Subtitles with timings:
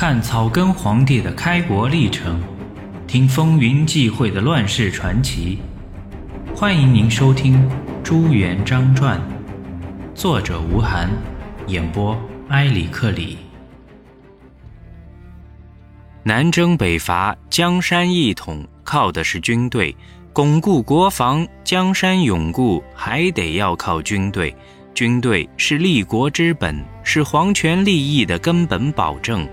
[0.00, 2.40] 看草根皇帝的开国历程，
[3.08, 5.58] 听风云际会的乱世传奇。
[6.54, 7.56] 欢迎您收听
[8.04, 9.18] 《朱元璋传》，
[10.14, 11.10] 作者吴晗，
[11.66, 12.16] 演播
[12.50, 13.38] 埃里克里。
[16.22, 19.92] 南征北伐，江山一统，靠的是军队；
[20.32, 24.54] 巩固国防，江山永固，还得要靠军队。
[24.94, 29.44] 军队是立国之本，是皇权利益的根本保证。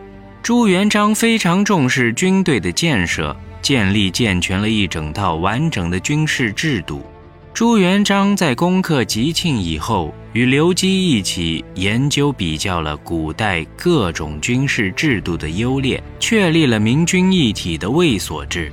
[0.45, 7.03] 朱元璋非常重视军队的建设，建立健全了一整套完整的军事制度。
[7.51, 18.71] 朱元璋在攻克吉庆以后，与刘基一起研究比较了古代各种军事制度的优劣，确立了明军一体的卫所制。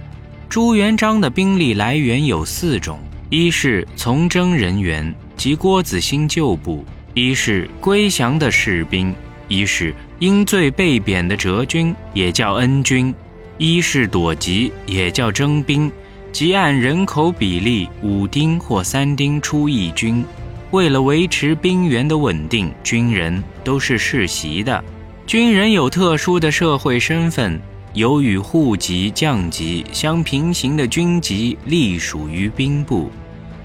[0.50, 3.00] 朱元璋的兵力来源有四种：
[3.30, 5.14] 一是从征人员。
[5.38, 6.84] 即郭子兴旧部，
[7.14, 9.14] 一是归降的士兵，
[9.52, 13.12] 一是因罪被贬的折军，也叫恩军；
[13.58, 15.92] 一是躲籍，也叫征兵，
[16.32, 20.24] 即按人口比例五丁或三丁出一军。
[20.70, 24.82] 为了维持兵源的稳定，军人都是世袭的。
[25.26, 27.60] 军人有特殊的社会身份，
[27.92, 33.10] 有与户籍、将级相平行的军籍，隶属于兵部。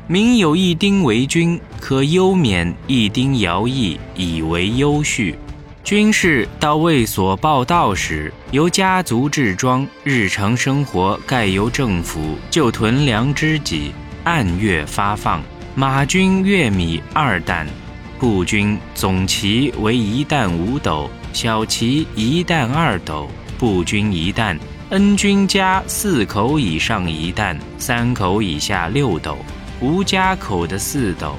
[0.06, 5.34] 民有一丁为军，可优免一丁徭役，以为优序。
[5.88, 13.94] 军士到卫所报到时，由家族置装；日常生活盖由政府就屯粮之己，
[14.26, 15.42] 按月发放。
[15.76, 17.66] 马军月米二担，
[18.20, 24.60] 步军总旗为一担五斗，小旗一担二斗，步军一担。
[24.90, 29.38] 恩军家四口以上一担，三口以下六斗。
[29.80, 31.34] 无家口的四斗，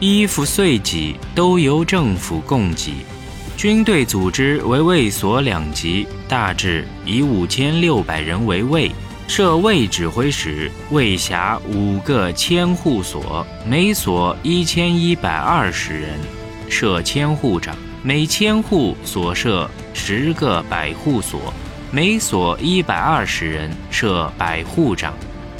[0.00, 2.92] 衣服岁给都由政府供给。
[3.56, 8.92] 军队组织为卫所两级，大致以五千六百人为卫，
[9.26, 16.10] 设卫指挥使，卫辖五个千户所，每所一千一百二十人，
[16.68, 21.40] 设千户长，每千户所设十个百户所，
[21.90, 25.14] 每所一百二十人，设百户长。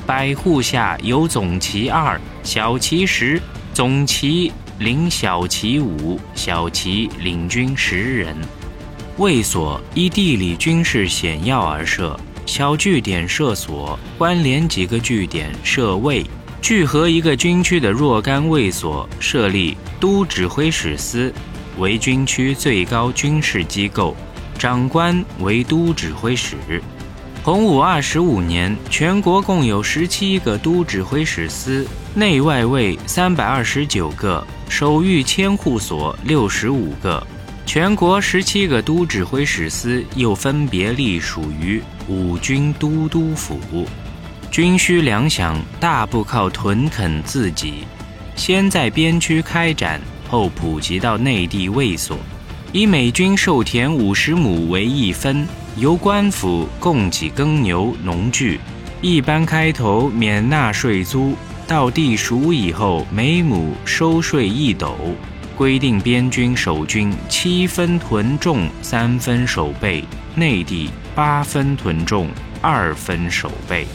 [0.05, 3.41] 百户下有总旗二，小旗十，
[3.73, 8.37] 总旗领小旗五，小旗领军十人。
[9.17, 16.25] 卫所依地理军事险要而设，小据点设所，关联几个据点设卫。
[16.61, 21.33] 聚合一个军区的若干卫所，设立都指挥使司，
[21.79, 24.15] 为军区最高军事机构，
[24.59, 26.57] 长官为都指挥使。
[27.47, 37.25] 洪武二十五年，全国共有十七个都指挥使司，内外卫三百二十九个，守御千户所六十五个。
[37.65, 43.61] 全国十七个都指挥使司又分别隶属于五军都督府。
[44.51, 47.75] 军需粮饷大部靠屯垦自给，
[48.35, 52.19] 先在边区开展，后普及到内地卫所，
[52.73, 55.47] 以每军授田五十亩为一分。
[55.79, 58.59] 由官府供给耕牛农具，
[59.03, 61.35] 一般开头免纳税租，
[61.67, 64.97] 到地熟以后每亩收税一斗。
[65.55, 70.03] 规定边军守军七分屯种，三分守备；
[70.35, 72.31] 内地八分屯种，
[72.63, 73.87] 二分守备。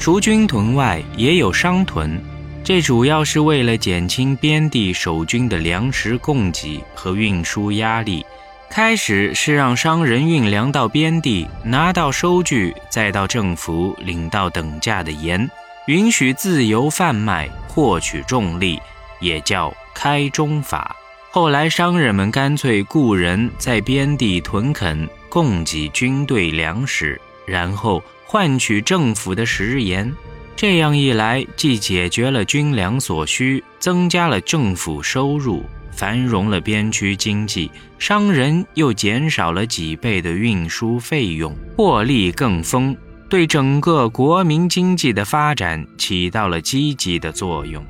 [0.00, 2.20] 除军屯外，也有商屯，
[2.64, 8.26] 这主要是为了减轻边地守军的粮食供给和运输压力。
[8.70, 15.50] 开始是让商人运粮到边地，拿到收据，再到政府领到等价的盐，
[15.86, 18.80] 允许自由贩卖，获取重利，
[19.20, 20.94] 也叫开中法。
[21.30, 30.12] 后来商人们干脆雇人在边地屯垦，供给军队粮食，然后换取政府的食盐。
[30.54, 35.64] 这样一来，既解决了军粮所需，增加了政府收入。
[35.98, 42.96] 繁荣了边区经济，商人又减少了几倍的运输费用，获利更丰，
[43.28, 47.84] 对整个国民经济的发展起到了积极的作用。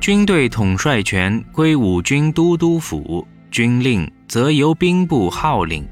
[0.00, 5.84] 军队统帅权归五军都督府，军令则由兵部号令。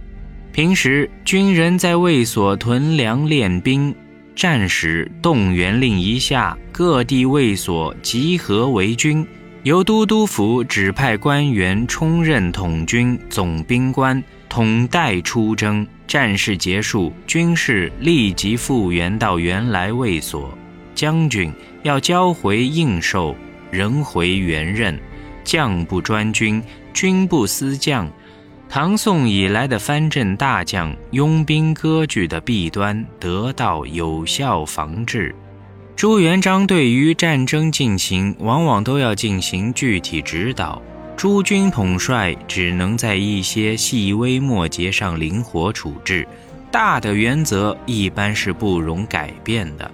[0.53, 3.93] 平时军人在卫所屯粮练兵，
[4.37, 9.27] 战时动员令一下，各地卫所集合为军。
[9.67, 15.85] 由都督府指派官员充任统军总兵官，统带出征。
[16.07, 20.57] 战事结束，军士立即复员到原来卫所。
[20.95, 21.53] 将军
[21.83, 23.35] 要交回应授，
[23.73, 24.97] 仍回原任。
[25.43, 26.63] 将不专军，
[26.95, 28.09] 军不思将。
[28.69, 35.35] 唐宋以来的藩镇大将拥兵割据的弊端得到有效防治。
[35.97, 40.83] 朱元璋对于战争进行，往往都要进行具体指导。
[41.17, 46.29] 诸军统帅只能在一些细微末节上灵活处置，
[46.71, 49.91] 大的原则一般是不容改变的。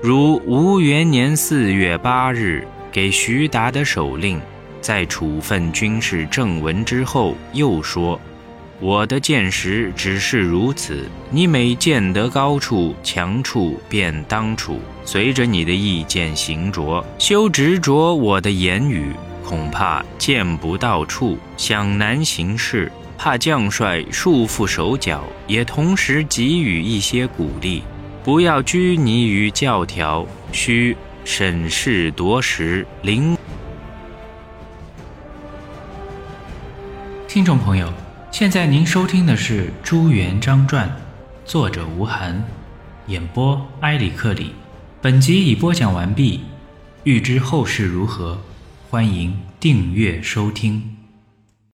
[0.00, 4.40] 如吴元年四月八日给徐达的手令，
[4.80, 8.18] 在处分军事正文之后，又说。
[8.80, 19.12] 我的见识只是如此，你每见得高处、强处，便当处，随着你的意见行着，休执着我的言语。
[19.44, 27.82] 恐怕见不到处，想难行事，怕将帅束缚手脚，也同时给予一些鼓励，
[28.24, 33.36] 不要拘泥于教条，需审事夺时，灵。
[37.28, 37.92] 听众朋友。
[38.32, 40.88] 现在您收听的是《朱元璋传》，
[41.44, 42.42] 作者吴晗，
[43.06, 44.52] 演播埃里克里。
[45.02, 46.40] 本集已播讲完毕。
[47.04, 48.40] 欲知后事如何，
[48.88, 51.01] 欢迎订阅收听。